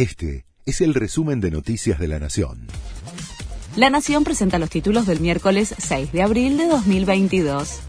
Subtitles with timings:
[0.00, 2.68] Este es el resumen de Noticias de la Nación.
[3.76, 7.80] La Nación presenta los títulos del miércoles 6 de abril de 2022.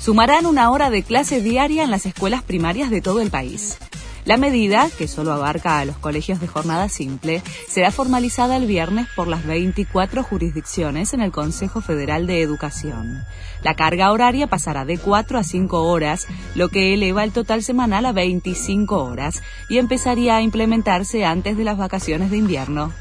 [0.00, 3.76] Sumarán una hora de clase diaria en las escuelas primarias de todo el país.
[4.24, 9.06] La medida, que solo abarca a los colegios de jornada simple, será formalizada el viernes
[9.14, 13.22] por las 24 jurisdicciones en el Consejo Federal de Educación.
[13.62, 18.06] La carga horaria pasará de 4 a 5 horas, lo que eleva el total semanal
[18.06, 22.92] a 25 horas, y empezaría a implementarse antes de las vacaciones de invierno.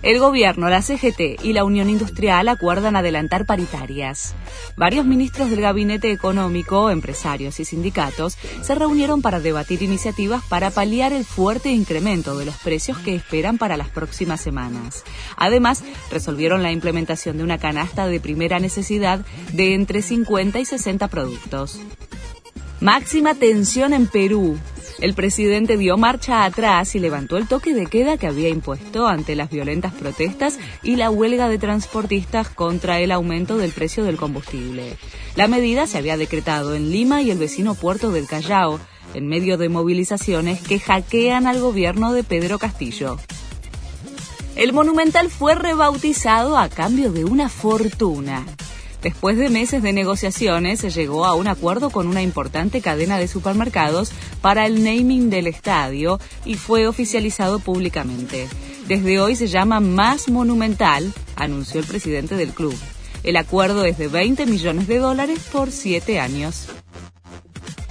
[0.00, 4.36] El gobierno, la CGT y la Unión Industrial acuerdan adelantar paritarias.
[4.76, 11.12] Varios ministros del Gabinete Económico, empresarios y sindicatos se reunieron para debatir iniciativas para paliar
[11.12, 15.02] el fuerte incremento de los precios que esperan para las próximas semanas.
[15.36, 21.08] Además, resolvieron la implementación de una canasta de primera necesidad de entre 50 y 60
[21.08, 21.80] productos.
[22.80, 24.56] Máxima tensión en Perú.
[25.00, 29.36] El presidente dio marcha atrás y levantó el toque de queda que había impuesto ante
[29.36, 34.96] las violentas protestas y la huelga de transportistas contra el aumento del precio del combustible.
[35.36, 38.80] La medida se había decretado en Lima y el vecino puerto del Callao,
[39.14, 43.18] en medio de movilizaciones que hackean al gobierno de Pedro Castillo.
[44.56, 48.44] El monumental fue rebautizado a cambio de una fortuna.
[49.02, 53.28] Después de meses de negociaciones, se llegó a un acuerdo con una importante cadena de
[53.28, 54.10] supermercados
[54.40, 58.48] para el naming del estadio y fue oficializado públicamente.
[58.88, 62.74] Desde hoy se llama Más Monumental, anunció el presidente del club.
[63.22, 66.66] El acuerdo es de 20 millones de dólares por siete años.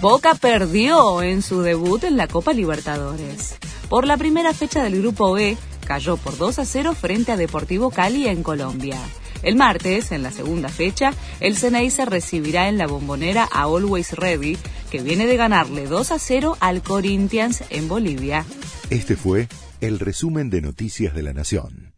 [0.01, 3.55] Boca perdió en su debut en la Copa Libertadores.
[3.89, 7.91] Por la primera fecha del Grupo B, cayó por 2 a 0 frente a Deportivo
[7.91, 8.99] Cali en Colombia.
[9.47, 14.57] El martes, en la segunda fecha, el se recibirá en la bombonera a Always Ready,
[14.91, 18.43] que viene de ganarle 2 a 0 al Corinthians en Bolivia.
[18.89, 19.47] Este fue
[19.79, 21.96] el resumen de Noticias de la Nación.